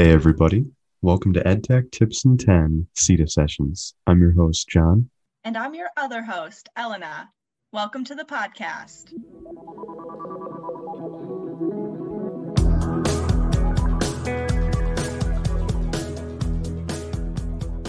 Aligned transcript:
Hey, 0.00 0.12
everybody. 0.12 0.64
Welcome 1.02 1.34
to 1.34 1.44
EdTech 1.44 1.90
Tips 1.92 2.24
in 2.24 2.38
10 2.38 2.86
SITA 2.94 3.26
sessions. 3.30 3.92
I'm 4.06 4.18
your 4.18 4.32
host, 4.32 4.66
John. 4.66 5.10
And 5.44 5.58
I'm 5.58 5.74
your 5.74 5.88
other 5.94 6.22
host, 6.22 6.70
Elena. 6.74 7.28
Welcome 7.74 8.04
to 8.04 8.14
the 8.14 8.24
podcast. 8.24 9.10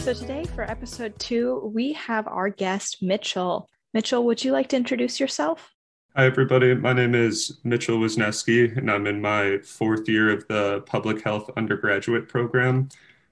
So, 0.03 0.13
today 0.13 0.43
for 0.53 0.69
episode 0.69 1.17
two, 1.17 1.71
we 1.73 1.93
have 1.93 2.27
our 2.27 2.49
guest, 2.49 2.97
Mitchell. 3.01 3.69
Mitchell, 3.93 4.25
would 4.25 4.43
you 4.43 4.51
like 4.51 4.67
to 4.67 4.75
introduce 4.75 5.17
yourself? 5.17 5.73
Hi, 6.13 6.25
everybody. 6.25 6.75
My 6.75 6.91
name 6.91 7.15
is 7.15 7.59
Mitchell 7.63 7.97
Wisniewski, 7.97 8.75
and 8.75 8.91
I'm 8.91 9.07
in 9.07 9.21
my 9.21 9.59
fourth 9.59 10.09
year 10.09 10.29
of 10.29 10.45
the 10.49 10.83
Public 10.85 11.23
Health 11.23 11.49
undergraduate 11.55 12.27
program. 12.27 12.89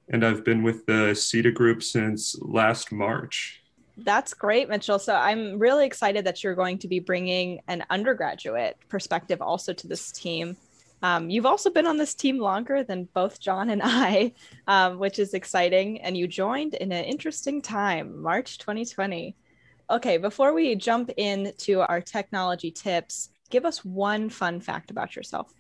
And 0.08 0.26
I've 0.26 0.46
been 0.46 0.64
with 0.64 0.86
the 0.86 1.14
SITA 1.14 1.52
group 1.52 1.84
since 1.84 2.40
last 2.42 2.94
March. 2.94 3.62
That's 3.98 4.34
great, 4.34 4.70
Mitchell. 4.70 4.98
So 4.98 5.14
I'm 5.14 5.60
really 5.60 5.86
excited 5.86 6.24
that 6.24 6.42
you're 6.42 6.56
going 6.56 6.78
to 6.78 6.88
be 6.88 7.00
bringing 7.00 7.60
an 7.68 7.84
undergraduate 7.90 8.78
perspective 8.88 9.42
also 9.42 9.74
to 9.74 9.86
this 9.86 10.14
team. 10.14 10.56
Um, 11.02 11.30
you've 11.30 11.46
also 11.46 11.70
been 11.70 11.86
on 11.86 11.98
this 11.98 12.16
team 12.16 12.40
longer 12.40 12.86
than 12.86 13.10
both 13.14 13.42
John 13.42 13.72
and 13.72 13.82
I, 13.84 14.32
um, 14.68 15.00
which 15.00 15.20
is 15.20 15.34
exciting. 15.34 16.00
And 16.00 16.16
you 16.16 16.28
joined 16.28 16.76
in 16.76 16.94
an 16.94 17.04
interesting 17.04 17.62
time, 17.62 18.22
March 18.22 18.58
2020. 18.58 19.36
Okay, 19.92 20.18
before 20.18 20.54
we 20.54 20.76
jump 20.76 21.10
into 21.18 21.82
our 21.82 22.00
technology 22.00 22.70
tips, 22.70 23.30
give 23.50 23.66
us 23.66 23.84
one 23.84 24.30
fun 24.30 24.62
fact 24.62 24.92
about 24.92 25.16
yourself. 25.16 25.52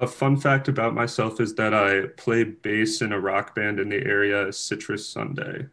A 0.00 0.06
fun 0.06 0.38
fact 0.38 0.68
about 0.68 0.94
myself 0.94 1.40
is 1.40 1.54
that 1.56 1.74
I 1.74 2.06
play 2.16 2.44
bass 2.44 3.02
in 3.02 3.12
a 3.12 3.20
rock 3.20 3.54
band 3.54 3.78
in 3.78 3.90
the 3.90 4.02
area, 4.02 4.50
Citrus 4.50 5.06
Sunday. 5.06 5.66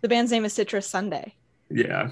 The 0.00 0.08
band's 0.08 0.32
name 0.32 0.44
is 0.44 0.52
Citrus 0.54 0.88
Sunday. 0.88 1.36
Yeah. 1.70 2.10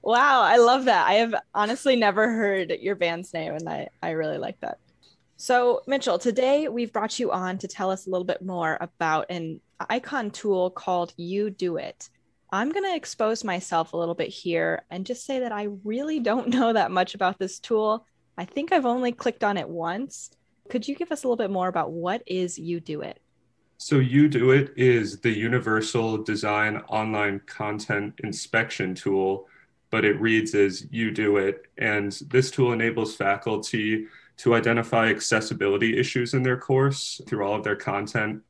Wow, 0.00 0.40
I 0.40 0.56
love 0.56 0.86
that. 0.86 1.06
I 1.06 1.14
have 1.14 1.34
honestly 1.54 1.94
never 1.94 2.32
heard 2.32 2.70
your 2.80 2.94
band's 2.94 3.34
name, 3.34 3.52
and 3.52 3.68
I, 3.68 3.88
I 4.02 4.10
really 4.10 4.38
like 4.38 4.58
that. 4.60 4.78
So, 5.36 5.82
Mitchell, 5.86 6.18
today 6.18 6.68
we've 6.68 6.92
brought 6.92 7.18
you 7.18 7.32
on 7.32 7.58
to 7.58 7.68
tell 7.68 7.90
us 7.90 8.06
a 8.06 8.10
little 8.10 8.24
bit 8.24 8.40
more 8.40 8.78
about 8.80 9.26
an 9.28 9.60
icon 9.90 10.30
tool 10.30 10.70
called 10.70 11.12
UDoIT. 11.18 12.08
I'm 12.54 12.70
going 12.70 12.84
to 12.84 12.94
expose 12.94 13.42
myself 13.42 13.92
a 13.92 13.96
little 13.96 14.14
bit 14.14 14.28
here 14.28 14.84
and 14.88 15.04
just 15.04 15.26
say 15.26 15.40
that 15.40 15.50
I 15.50 15.70
really 15.82 16.20
don't 16.20 16.48
know 16.54 16.72
that 16.72 16.92
much 16.92 17.16
about 17.16 17.36
this 17.36 17.58
tool. 17.58 18.06
I 18.38 18.44
think 18.44 18.72
I've 18.72 18.86
only 18.86 19.10
clicked 19.10 19.42
on 19.42 19.56
it 19.56 19.68
once. 19.68 20.30
Could 20.70 20.86
you 20.86 20.94
give 20.94 21.10
us 21.10 21.24
a 21.24 21.26
little 21.26 21.36
bit 21.36 21.50
more 21.50 21.66
about 21.66 21.90
what 21.90 22.22
is 22.26 22.56
UDoIT? 22.56 23.14
So 23.78 23.96
UDoIT 23.96 24.70
is 24.76 25.18
the 25.18 25.36
universal 25.36 26.18
design 26.18 26.76
online 26.88 27.40
content 27.46 28.20
inspection 28.22 28.94
tool, 28.94 29.48
but 29.90 30.04
it 30.04 30.20
reads 30.20 30.54
as 30.54 30.82
UDoIT. 30.86 31.56
And 31.78 32.12
this 32.28 32.52
tool 32.52 32.72
enables 32.72 33.16
faculty 33.16 34.06
to 34.36 34.54
identify 34.54 35.08
accessibility 35.08 35.98
issues 35.98 36.34
in 36.34 36.44
their 36.44 36.56
course 36.56 37.20
through 37.26 37.44
all 37.44 37.56
of 37.56 37.64
their 37.64 37.74
content. 37.76 38.42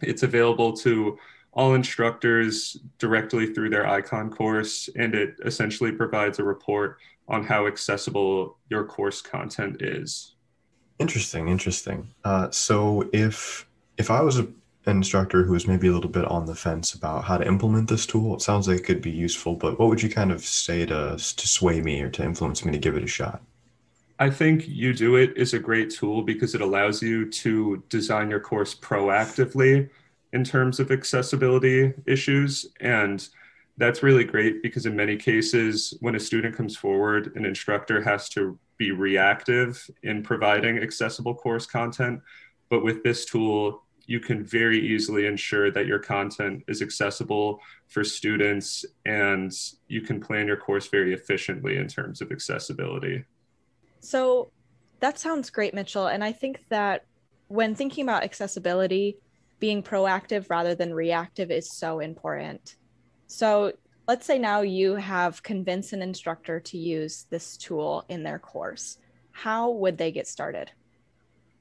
It's 0.00 0.24
available 0.24 0.72
to 0.78 1.18
all 1.54 1.74
instructors 1.74 2.76
directly 2.98 3.52
through 3.52 3.70
their 3.70 3.86
icon 3.86 4.28
course, 4.28 4.88
and 4.96 5.14
it 5.14 5.36
essentially 5.44 5.92
provides 5.92 6.38
a 6.38 6.44
report 6.44 6.98
on 7.28 7.44
how 7.44 7.66
accessible 7.66 8.58
your 8.68 8.84
course 8.84 9.22
content 9.22 9.80
is. 9.80 10.34
Interesting, 10.98 11.48
interesting. 11.48 12.08
Uh, 12.24 12.50
so 12.50 13.08
if 13.12 13.66
if 13.96 14.10
I 14.10 14.20
was 14.20 14.38
a, 14.38 14.42
an 14.86 14.96
instructor 14.96 15.44
who 15.44 15.52
was 15.52 15.66
maybe 15.66 15.86
a 15.86 15.92
little 15.92 16.10
bit 16.10 16.24
on 16.24 16.46
the 16.46 16.54
fence 16.54 16.92
about 16.92 17.24
how 17.24 17.38
to 17.38 17.46
implement 17.46 17.88
this 17.88 18.04
tool, 18.04 18.34
it 18.34 18.42
sounds 18.42 18.68
like 18.68 18.80
it 18.80 18.84
could 18.84 19.00
be 19.00 19.10
useful. 19.10 19.54
But 19.54 19.78
what 19.78 19.88
would 19.88 20.02
you 20.02 20.10
kind 20.10 20.32
of 20.32 20.44
say 20.44 20.84
to 20.86 21.16
to 21.16 21.48
sway 21.48 21.80
me 21.80 22.02
or 22.02 22.10
to 22.10 22.24
influence 22.24 22.64
me 22.64 22.72
to 22.72 22.78
give 22.78 22.96
it 22.96 23.04
a 23.04 23.08
shot? 23.08 23.42
I 24.18 24.30
think 24.30 24.62
UDoIT 24.62 25.36
is 25.36 25.54
a 25.54 25.58
great 25.58 25.90
tool 25.90 26.22
because 26.22 26.54
it 26.54 26.60
allows 26.60 27.02
you 27.02 27.28
to 27.30 27.82
design 27.88 28.30
your 28.30 28.38
course 28.38 28.72
proactively 28.72 29.88
in 30.34 30.42
terms 30.42 30.80
of 30.80 30.90
accessibility 30.90 31.94
issues. 32.06 32.66
And 32.80 33.26
that's 33.78 34.02
really 34.02 34.24
great 34.24 34.62
because 34.62 34.84
in 34.84 34.94
many 34.94 35.16
cases, 35.16 35.96
when 36.00 36.16
a 36.16 36.20
student 36.20 36.56
comes 36.56 36.76
forward, 36.76 37.32
an 37.36 37.46
instructor 37.46 38.02
has 38.02 38.28
to 38.30 38.58
be 38.76 38.90
reactive 38.90 39.88
in 40.02 40.22
providing 40.22 40.78
accessible 40.78 41.34
course 41.34 41.66
content. 41.66 42.20
But 42.68 42.82
with 42.82 43.04
this 43.04 43.24
tool, 43.24 43.84
you 44.06 44.18
can 44.18 44.44
very 44.44 44.78
easily 44.78 45.26
ensure 45.26 45.70
that 45.70 45.86
your 45.86 46.00
content 46.00 46.64
is 46.66 46.82
accessible 46.82 47.60
for 47.86 48.02
students 48.04 48.84
and 49.06 49.52
you 49.86 50.02
can 50.02 50.20
plan 50.20 50.48
your 50.48 50.56
course 50.56 50.88
very 50.88 51.14
efficiently 51.14 51.76
in 51.76 51.86
terms 51.86 52.20
of 52.20 52.32
accessibility. 52.32 53.24
So 54.00 54.50
that 54.98 55.18
sounds 55.18 55.48
great, 55.48 55.74
Mitchell. 55.74 56.08
And 56.08 56.24
I 56.24 56.32
think 56.32 56.64
that 56.68 57.04
when 57.48 57.74
thinking 57.74 58.04
about 58.04 58.24
accessibility, 58.24 59.16
being 59.64 59.82
proactive 59.82 60.50
rather 60.50 60.74
than 60.74 60.92
reactive 60.92 61.50
is 61.50 61.72
so 61.72 62.00
important. 62.00 62.76
So 63.28 63.72
let's 64.06 64.26
say 64.26 64.38
now 64.38 64.60
you 64.60 64.94
have 64.94 65.42
convinced 65.42 65.94
an 65.94 66.02
instructor 66.02 66.60
to 66.60 66.76
use 66.76 67.24
this 67.30 67.56
tool 67.56 68.04
in 68.10 68.22
their 68.22 68.38
course. 68.38 68.98
How 69.32 69.70
would 69.70 69.96
they 69.96 70.12
get 70.12 70.26
started? 70.26 70.70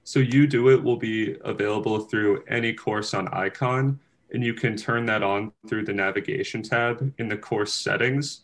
So 0.04 0.20
UDoIT 0.20 0.84
will 0.84 0.98
be 0.98 1.38
available 1.46 1.98
through 2.02 2.44
any 2.50 2.74
course 2.74 3.14
on 3.14 3.30
Icon, 3.30 3.98
and 4.34 4.44
you 4.44 4.54
can 4.54 4.76
turn 4.76 5.06
that 5.06 5.24
on 5.24 5.54
through 5.70 5.86
the 5.86 5.94
navigation 5.94 6.62
tab 6.62 7.14
in 7.20 7.30
the 7.30 7.38
course 7.38 7.74
settings. 7.74 8.42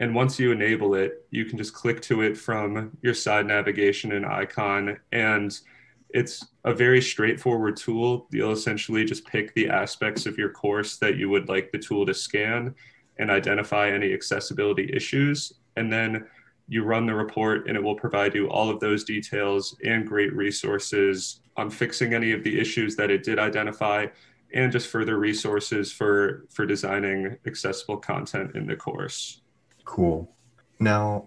And 0.00 0.14
once 0.14 0.40
you 0.40 0.50
enable 0.50 0.94
it, 0.94 1.26
you 1.30 1.44
can 1.44 1.58
just 1.58 1.74
click 1.74 2.00
to 2.08 2.22
it 2.22 2.38
from 2.38 2.96
your 3.02 3.12
side 3.12 3.44
navigation 3.44 4.12
in 4.12 4.24
Icon 4.24 4.98
and 5.12 5.60
it's 6.10 6.46
a 6.64 6.72
very 6.72 7.02
straightforward 7.02 7.76
tool. 7.76 8.26
You'll 8.30 8.52
essentially 8.52 9.04
just 9.04 9.26
pick 9.26 9.54
the 9.54 9.68
aspects 9.68 10.26
of 10.26 10.38
your 10.38 10.50
course 10.50 10.96
that 10.98 11.16
you 11.16 11.28
would 11.28 11.48
like 11.48 11.70
the 11.70 11.78
tool 11.78 12.06
to 12.06 12.14
scan 12.14 12.74
and 13.18 13.30
identify 13.30 13.90
any 13.90 14.12
accessibility 14.12 14.90
issues. 14.92 15.52
And 15.76 15.92
then 15.92 16.26
you 16.68 16.84
run 16.84 17.06
the 17.06 17.14
report 17.14 17.68
and 17.68 17.76
it 17.76 17.82
will 17.82 17.94
provide 17.94 18.34
you 18.34 18.48
all 18.48 18.70
of 18.70 18.80
those 18.80 19.04
details 19.04 19.76
and 19.84 20.06
great 20.06 20.34
resources 20.34 21.40
on 21.56 21.70
fixing 21.70 22.14
any 22.14 22.32
of 22.32 22.44
the 22.44 22.58
issues 22.58 22.94
that 22.96 23.10
it 23.10 23.22
did 23.22 23.38
identify 23.38 24.06
and 24.54 24.72
just 24.72 24.88
further 24.88 25.18
resources 25.18 25.92
for 25.92 26.46
for 26.50 26.64
designing 26.64 27.36
accessible 27.46 27.96
content 27.96 28.54
in 28.54 28.66
the 28.66 28.76
course. 28.76 29.42
Cool. 29.84 30.30
Now, 30.78 31.24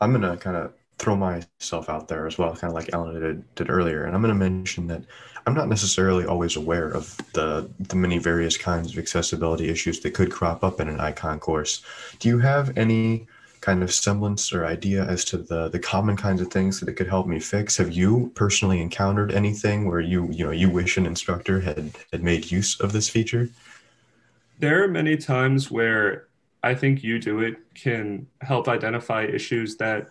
I'm 0.00 0.12
going 0.12 0.22
to 0.22 0.36
kind 0.36 0.56
of 0.56 0.72
throw 1.00 1.16
myself 1.16 1.88
out 1.88 2.08
there 2.08 2.26
as 2.26 2.36
well, 2.36 2.54
kind 2.54 2.70
of 2.70 2.74
like 2.74 2.92
Elena 2.92 3.18
did, 3.18 3.54
did 3.54 3.70
earlier. 3.70 4.04
And 4.04 4.14
I'm 4.14 4.20
going 4.20 4.34
to 4.34 4.38
mention 4.38 4.86
that 4.88 5.02
I'm 5.46 5.54
not 5.54 5.68
necessarily 5.68 6.26
always 6.26 6.56
aware 6.56 6.88
of 6.88 7.16
the, 7.32 7.70
the 7.78 7.96
many 7.96 8.18
various 8.18 8.58
kinds 8.58 8.92
of 8.92 8.98
accessibility 8.98 9.70
issues 9.70 10.00
that 10.00 10.12
could 10.12 10.30
crop 10.30 10.62
up 10.62 10.78
in 10.78 10.90
an 10.90 11.00
icon 11.00 11.40
course. 11.40 11.82
Do 12.18 12.28
you 12.28 12.38
have 12.40 12.76
any 12.76 13.26
kind 13.62 13.82
of 13.82 13.92
semblance 13.92 14.52
or 14.52 14.66
idea 14.66 15.04
as 15.04 15.22
to 15.22 15.36
the 15.36 15.68
the 15.68 15.78
common 15.78 16.16
kinds 16.16 16.40
of 16.40 16.50
things 16.50 16.80
that 16.80 16.88
it 16.88 16.94
could 16.94 17.08
help 17.08 17.26
me 17.26 17.38
fix? 17.40 17.76
Have 17.78 17.92
you 17.92 18.30
personally 18.34 18.80
encountered 18.80 19.32
anything 19.32 19.86
where 19.86 20.00
you 20.00 20.28
you 20.30 20.44
know 20.44 20.50
you 20.50 20.70
wish 20.70 20.96
an 20.96 21.06
instructor 21.06 21.60
had 21.60 21.92
had 22.12 22.22
made 22.22 22.50
use 22.50 22.78
of 22.80 22.92
this 22.92 23.08
feature? 23.08 23.48
There 24.58 24.82
are 24.84 24.88
many 24.88 25.16
times 25.16 25.70
where 25.70 26.28
I 26.62 26.74
think 26.74 27.00
UDoIT 27.00 27.56
can 27.74 28.26
help 28.42 28.68
identify 28.68 29.24
issues 29.24 29.76
that 29.76 30.10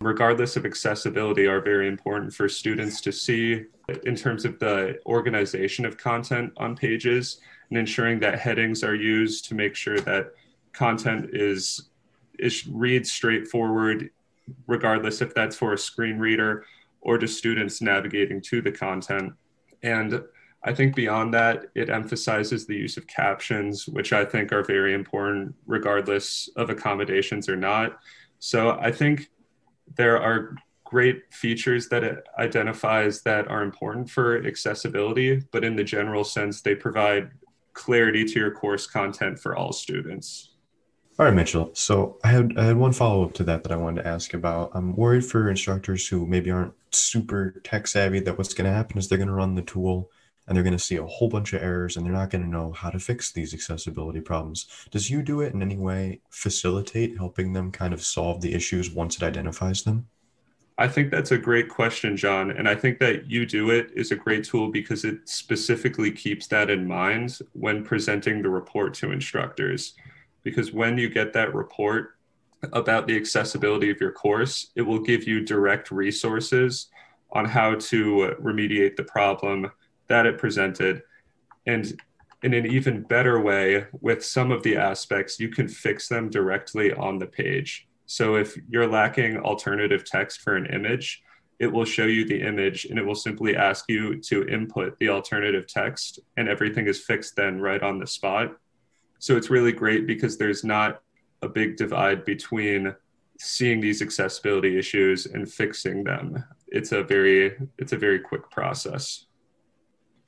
regardless 0.00 0.56
of 0.56 0.66
accessibility, 0.66 1.46
are 1.46 1.60
very 1.60 1.88
important 1.88 2.32
for 2.32 2.48
students 2.48 3.00
to 3.02 3.12
see 3.12 3.64
in 4.04 4.16
terms 4.16 4.44
of 4.44 4.58
the 4.58 4.98
organization 5.06 5.84
of 5.84 5.96
content 5.96 6.52
on 6.56 6.76
pages 6.76 7.40
and 7.70 7.78
ensuring 7.78 8.20
that 8.20 8.38
headings 8.38 8.82
are 8.82 8.94
used 8.94 9.46
to 9.46 9.54
make 9.54 9.74
sure 9.74 9.98
that 10.00 10.32
content 10.72 11.30
is 11.32 11.90
is 12.38 12.66
reads 12.66 13.12
straightforward 13.12 14.10
regardless 14.66 15.22
if 15.22 15.32
that's 15.34 15.56
for 15.56 15.72
a 15.72 15.78
screen 15.78 16.18
reader 16.18 16.64
or 17.00 17.16
to 17.16 17.28
students 17.28 17.80
navigating 17.80 18.40
to 18.40 18.60
the 18.60 18.72
content. 18.72 19.32
And 19.82 20.22
i 20.64 20.72
think 20.72 20.94
beyond 20.94 21.32
that 21.34 21.66
it 21.74 21.90
emphasizes 21.90 22.66
the 22.66 22.74
use 22.74 22.96
of 22.96 23.06
captions 23.06 23.86
which 23.86 24.14
i 24.14 24.24
think 24.24 24.50
are 24.50 24.62
very 24.62 24.94
important 24.94 25.54
regardless 25.66 26.48
of 26.56 26.70
accommodations 26.70 27.48
or 27.48 27.56
not. 27.56 27.98
So 28.38 28.78
i 28.80 28.90
think 28.90 29.30
there 29.96 30.20
are 30.20 30.56
great 30.84 31.22
features 31.32 31.88
that 31.88 32.04
it 32.04 32.24
identifies 32.38 33.22
that 33.22 33.48
are 33.48 33.62
important 33.62 34.08
for 34.08 34.44
accessibility, 34.46 35.42
but 35.50 35.64
in 35.64 35.76
the 35.76 35.84
general 35.84 36.24
sense, 36.24 36.60
they 36.60 36.74
provide 36.74 37.30
clarity 37.72 38.24
to 38.24 38.38
your 38.38 38.50
course 38.50 38.86
content 38.86 39.38
for 39.38 39.56
all 39.56 39.72
students. 39.72 40.50
All 41.18 41.26
right, 41.26 41.34
Mitchell. 41.34 41.70
So 41.74 42.18
I 42.24 42.28
had 42.28 42.58
I 42.58 42.64
had 42.64 42.76
one 42.76 42.92
follow 42.92 43.24
up 43.24 43.34
to 43.34 43.44
that 43.44 43.62
that 43.62 43.72
I 43.72 43.76
wanted 43.76 44.02
to 44.02 44.08
ask 44.08 44.34
about. 44.34 44.72
I'm 44.74 44.96
worried 44.96 45.24
for 45.24 45.48
instructors 45.48 46.08
who 46.08 46.26
maybe 46.26 46.50
aren't 46.50 46.74
super 46.90 47.60
tech 47.62 47.86
savvy 47.86 48.20
that 48.20 48.36
what's 48.36 48.54
going 48.54 48.68
to 48.68 48.74
happen 48.74 48.98
is 48.98 49.08
they're 49.08 49.18
going 49.18 49.28
to 49.28 49.34
run 49.34 49.54
the 49.54 49.62
tool 49.62 50.10
and 50.46 50.56
they're 50.56 50.64
going 50.64 50.76
to 50.76 50.78
see 50.78 50.96
a 50.96 51.06
whole 51.06 51.28
bunch 51.28 51.52
of 51.52 51.62
errors 51.62 51.96
and 51.96 52.04
they're 52.04 52.12
not 52.12 52.30
going 52.30 52.44
to 52.44 52.50
know 52.50 52.72
how 52.72 52.90
to 52.90 52.98
fix 52.98 53.32
these 53.32 53.54
accessibility 53.54 54.20
problems. 54.20 54.66
Does 54.90 55.10
UDoIT 55.10 55.54
in 55.54 55.62
any 55.62 55.76
way 55.76 56.20
facilitate 56.30 57.16
helping 57.16 57.52
them 57.52 57.72
kind 57.72 57.94
of 57.94 58.02
solve 58.02 58.40
the 58.40 58.54
issues 58.54 58.90
once 58.90 59.16
it 59.16 59.22
identifies 59.22 59.82
them? 59.82 60.06
I 60.76 60.88
think 60.88 61.10
that's 61.10 61.30
a 61.30 61.38
great 61.38 61.68
question, 61.68 62.16
John. 62.16 62.50
And 62.50 62.68
I 62.68 62.74
think 62.74 62.98
that 62.98 63.28
UDoIT 63.28 63.92
is 63.92 64.10
a 64.10 64.16
great 64.16 64.44
tool 64.44 64.70
because 64.70 65.04
it 65.04 65.28
specifically 65.28 66.10
keeps 66.10 66.48
that 66.48 66.68
in 66.68 66.86
mind 66.86 67.38
when 67.52 67.84
presenting 67.84 68.42
the 68.42 68.50
report 68.50 68.92
to 68.94 69.12
instructors. 69.12 69.94
Because 70.42 70.72
when 70.72 70.98
you 70.98 71.08
get 71.08 71.32
that 71.32 71.54
report 71.54 72.16
about 72.72 73.06
the 73.06 73.16
accessibility 73.16 73.90
of 73.90 74.00
your 74.00 74.12
course, 74.12 74.72
it 74.74 74.82
will 74.82 74.98
give 74.98 75.28
you 75.28 75.44
direct 75.44 75.90
resources 75.90 76.88
on 77.30 77.44
how 77.44 77.76
to 77.76 78.34
remediate 78.42 78.96
the 78.96 79.04
problem 79.04 79.70
that 80.08 80.26
it 80.26 80.38
presented. 80.38 81.02
And 81.66 82.00
in 82.42 82.52
an 82.52 82.66
even 82.66 83.02
better 83.02 83.40
way, 83.40 83.86
with 84.00 84.24
some 84.24 84.50
of 84.50 84.62
the 84.62 84.76
aspects, 84.76 85.40
you 85.40 85.48
can 85.48 85.66
fix 85.66 86.08
them 86.08 86.28
directly 86.28 86.92
on 86.92 87.18
the 87.18 87.26
page. 87.26 87.88
So 88.06 88.36
if 88.36 88.56
you're 88.68 88.86
lacking 88.86 89.38
alternative 89.38 90.04
text 90.04 90.42
for 90.42 90.56
an 90.56 90.66
image, 90.66 91.22
it 91.58 91.72
will 91.72 91.84
show 91.84 92.04
you 92.04 92.24
the 92.24 92.42
image 92.42 92.84
and 92.84 92.98
it 92.98 93.06
will 93.06 93.14
simply 93.14 93.56
ask 93.56 93.86
you 93.88 94.20
to 94.20 94.46
input 94.48 94.98
the 94.98 95.08
alternative 95.08 95.66
text 95.66 96.18
and 96.36 96.48
everything 96.48 96.86
is 96.86 97.00
fixed 97.00 97.36
then 97.36 97.60
right 97.60 97.82
on 97.82 97.98
the 97.98 98.06
spot. 98.06 98.56
So 99.18 99.36
it's 99.36 99.50
really 99.50 99.72
great 99.72 100.06
because 100.06 100.36
there's 100.36 100.64
not 100.64 101.00
a 101.42 101.48
big 101.48 101.76
divide 101.76 102.24
between 102.24 102.94
seeing 103.38 103.80
these 103.80 104.02
accessibility 104.02 104.78
issues 104.78 105.26
and 105.26 105.50
fixing 105.50 106.04
them. 106.04 106.44
It's 106.68 106.92
a 106.92 107.02
very 107.02 107.56
it's 107.78 107.92
a 107.92 107.98
very 107.98 108.18
quick 108.18 108.50
process. 108.50 109.26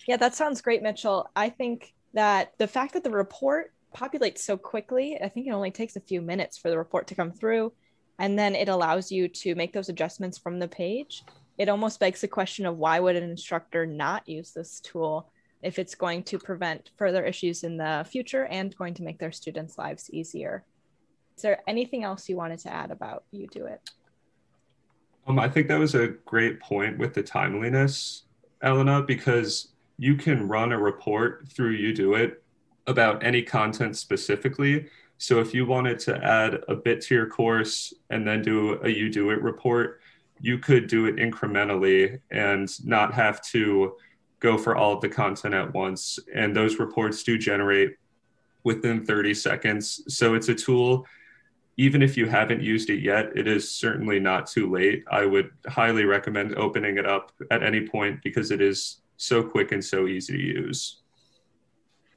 Yeah, 0.07 0.17
that 0.19 0.35
sounds 0.35 0.61
great, 0.61 0.83
Mitchell. 0.83 1.29
I 1.35 1.51
think 1.51 1.95
that 2.15 2.53
the 2.59 2.69
fact 2.69 2.93
that 2.95 3.05
the 3.05 3.11
report 3.11 3.73
populates 3.95 4.39
so 4.39 4.57
quickly, 4.57 5.19
I 5.23 5.29
think 5.29 5.47
it 5.47 5.53
only 5.53 5.71
takes 5.71 5.97
a 5.97 6.01
few 6.01 6.21
minutes 6.21 6.59
for 6.59 6.71
the 6.71 6.79
report 6.79 7.07
to 7.09 7.15
come 7.15 7.33
through, 7.33 7.73
and 8.19 8.39
then 8.39 8.55
it 8.55 8.69
allows 8.69 9.11
you 9.11 9.29
to 9.29 9.55
make 9.55 9.73
those 9.73 9.89
adjustments 9.89 10.39
from 10.39 10.59
the 10.59 10.69
page. 10.69 11.25
It 11.59 11.69
almost 11.69 12.01
begs 12.01 12.21
the 12.21 12.29
question 12.29 12.67
of 12.67 12.79
why 12.79 13.01
would 13.01 13.17
an 13.17 13.31
instructor 13.31 13.87
not 13.87 14.29
use 14.29 14.53
this 14.53 14.81
tool 14.81 15.31
if 15.63 15.79
it's 15.79 15.95
going 15.95 16.23
to 16.25 16.39
prevent 16.39 16.91
further 16.97 17.25
issues 17.25 17.65
in 17.65 17.77
the 17.77 18.07
future 18.09 18.45
and 18.47 18.77
going 18.77 18.95
to 18.95 19.03
make 19.03 19.19
their 19.19 19.33
students' 19.33 19.79
lives 19.79 20.11
easier. 20.13 20.65
Is 21.37 21.43
there 21.43 21.63
anything 21.67 22.05
else 22.05 22.29
you 22.29 22.37
wanted 22.37 22.61
to 22.61 22.73
add 22.73 22.91
about 22.91 23.25
UDoIT? 23.35 23.79
Um, 25.27 25.39
I 25.39 25.49
think 25.49 25.67
that 25.69 25.79
was 25.79 25.95
a 25.95 26.09
great 26.25 26.61
point 26.61 26.99
with 26.99 27.15
the 27.15 27.23
timeliness, 27.23 28.25
Elena, 28.63 29.03
because 29.03 29.69
you 29.99 30.15
can 30.17 30.49
run 30.49 30.73
a 30.73 30.79
report 30.79 31.49
through 31.49 31.77
UDoIT 31.79 32.37
about 32.87 33.25
any 33.25 33.43
content 33.43 33.97
specifically. 33.97 34.87
So 35.19 35.41
if 35.41 35.55
you 35.55 35.67
wanted 35.67 35.99
to 36.01 36.17
add 36.23 36.63
a 36.69 36.75
bit 36.75 37.01
to 37.03 37.15
your 37.15 37.27
course 37.27 37.95
and 38.11 38.27
then 38.27 38.43
do 38.43 38.75
a 38.75 38.87
UDoIT 38.87 39.43
report, 39.43 40.01
you 40.41 40.59
could 40.59 40.87
do 40.87 41.07
it 41.07 41.17
incrementally 41.17 42.21
and 42.31 42.69
not 42.87 43.15
have 43.15 43.41
to 43.47 43.97
go 44.41 44.59
for 44.59 44.77
all 44.77 44.93
of 44.93 45.01
the 45.01 45.09
content 45.09 45.55
at 45.55 45.73
once. 45.73 46.19
And 46.35 46.55
those 46.55 46.79
reports 46.79 47.23
do 47.23 47.39
generate 47.39 47.97
within 48.65 49.05
30 49.05 49.33
seconds. 49.33 50.03
So 50.15 50.35
it's 50.35 50.51
a 50.51 50.55
tool, 50.55 51.07
even 51.79 52.03
if 52.03 52.17
you 52.17 52.27
haven't 52.27 52.63
used 52.63 52.91
it 52.91 53.01
yet, 53.01 53.31
it 53.35 53.47
is 53.47 53.71
certainly 53.71 54.21
not 54.21 54.47
too 54.47 54.71
late. 54.71 55.05
I 55.11 55.25
would 55.25 55.51
highly 55.67 56.05
recommend 56.05 56.55
opening 56.57 56.99
it 56.99 57.07
up 57.07 57.33
at 57.51 57.63
any 57.63 57.87
point 57.87 58.23
because 58.23 58.51
it 58.51 58.61
is 58.61 59.01
so 59.17 59.43
quick 59.43 59.73
and 59.73 59.85
so 59.85 60.07
easy 60.07 60.37
to 60.37 60.43
use. 60.43 61.01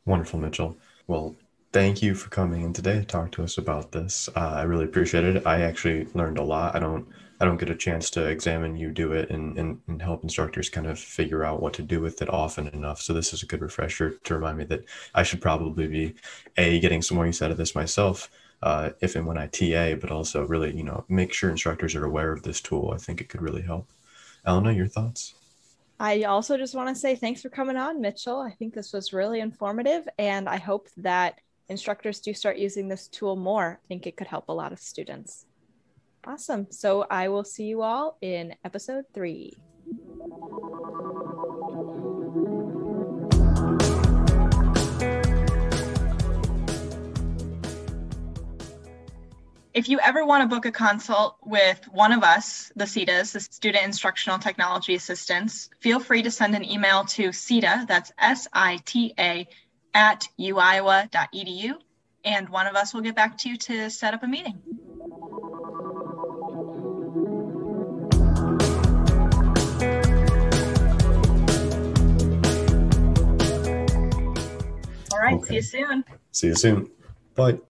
Wonderful, 0.06 0.40
Mitchell. 0.40 0.78
Well, 1.08 1.36
thank 1.72 2.02
you 2.02 2.16
for 2.16 2.30
coming 2.30 2.62
in 2.64 2.74
today 2.74 3.00
to 3.00 3.06
talk 3.06 3.32
to 3.34 3.44
us 3.44 3.58
about 3.58 3.92
this. 3.92 4.30
Uh, 4.36 4.54
I 4.56 4.64
really 4.64 4.86
appreciate 4.86 5.24
it. 5.24 5.46
I 5.46 5.62
actually 5.62 6.08
learned 6.14 6.38
a 6.38 6.44
lot. 6.44 6.76
I 6.76 6.80
don't 6.80 7.08
I 7.42 7.46
don't 7.46 7.58
get 7.58 7.70
a 7.70 7.76
chance 7.76 8.10
to 8.12 8.26
examine 8.26 8.78
UDoIT 8.78 9.30
and, 9.30 9.58
and, 9.58 9.80
and 9.88 10.02
help 10.02 10.24
instructors 10.24 10.70
kind 10.70 10.88
of 10.88 11.00
figure 11.00 11.46
out 11.46 11.62
what 11.62 11.72
to 11.76 11.82
do 11.82 12.02
with 12.02 12.22
it 12.22 12.30
often 12.30 12.68
enough. 12.68 13.02
So 13.02 13.14
this 13.14 13.32
is 13.32 13.44
a 13.44 13.46
good 13.46 13.62
refresher 13.62 14.12
to 14.26 14.34
remind 14.34 14.58
me 14.58 14.66
that 14.66 14.84
I 15.16 15.24
should 15.24 15.40
probably 15.40 15.88
be 15.88 16.16
a 16.58 16.82
getting 16.82 17.02
some 17.02 17.16
more 17.16 17.26
use 17.26 17.42
out 17.42 17.52
of 17.52 17.56
this 17.56 17.76
myself, 17.76 18.30
uh, 18.62 18.90
if 19.00 19.16
and 19.16 19.26
when 19.26 19.38
I 19.38 19.48
TA, 19.48 19.96
but 19.96 20.12
also 20.12 20.46
really 20.46 20.76
you 20.76 20.84
know 20.84 21.06
make 21.08 21.34
sure 21.34 21.50
instructors 21.50 21.96
are 21.96 22.06
aware 22.06 22.32
of 22.34 22.44
this 22.44 22.60
tool. 22.62 22.92
I 22.94 22.98
think 22.98 23.22
it 23.22 23.30
could 23.30 23.42
really 23.42 23.62
help. 23.62 23.88
Elena, 24.46 24.74
your 24.74 24.88
thoughts? 24.88 25.36
I 26.00 26.24
also 26.24 26.58
just 26.58 26.76
want 26.76 26.88
to 26.90 26.96
say 26.96 27.16
thanks 27.16 27.42
for 27.42 27.50
coming 27.50 27.76
on, 27.76 28.00
Mitchell. 28.00 28.40
I 28.40 28.52
think 28.52 28.74
this 28.74 28.94
was 28.94 29.12
really 29.12 29.42
informative, 29.42 30.08
and 30.18 30.48
I 30.48 30.58
hope 30.58 30.88
that 30.98 31.40
instructors 31.68 32.22
do 32.22 32.34
start 32.34 32.58
using 32.58 32.88
this 32.88 33.08
tool 33.08 33.36
more. 33.36 33.80
I 33.84 33.88
think 33.88 34.08
it 34.08 34.16
could 34.16 34.28
help 34.28 34.48
a 34.48 34.54
lot 34.54 34.72
of 34.72 34.80
students. 34.80 35.46
Awesome. 36.26 36.68
So 36.70 37.06
I 37.10 37.28
will 37.28 37.44
see 37.44 37.66
you 37.66 37.82
all 37.82 38.18
in 38.22 38.56
episode 38.64 39.06
three. 39.14 39.58
If 49.74 49.88
you 49.88 50.00
ever 50.00 50.26
want 50.26 50.42
to 50.42 50.48
book 50.54 50.66
a 50.66 50.72
consult 50.72 51.38
with 51.46 51.80
one 51.92 52.12
of 52.12 52.24
us, 52.24 52.72
the 52.76 52.86
SITAs, 52.86 53.34
the 53.34 53.40
Student 53.40 53.86
Instructional 53.86 54.40
Technology 54.40 54.96
Assistants, 54.96 55.70
feel 55.80 56.00
free 56.00 56.24
to 56.24 56.32
send 56.32 56.56
an 56.56 56.66
email 56.66 57.06
to 57.06 57.32
SITA, 57.32 57.86
that's 57.88 58.12
S 58.18 58.48
I 58.52 58.78
T 58.86 59.14
A, 59.20 59.48
at 59.94 60.28
uiowa.edu, 60.40 61.74
and 62.26 62.50
one 62.50 62.66
of 62.66 62.76
us 62.76 62.94
will 62.96 63.02
get 63.02 63.16
back 63.16 63.38
to 63.40 63.50
you 63.50 63.58
to 63.58 63.90
set 63.92 64.14
up 64.16 64.24
a 64.24 64.28
meeting. 64.28 64.60
All 75.12 75.20
right, 75.20 75.34
Okay. 75.36 75.48
see 75.62 75.78
you 75.80 75.86
soon. 75.86 76.06
See 76.32 76.48
you 76.48 76.56
soon. 76.56 76.90
Bye. 77.36 77.58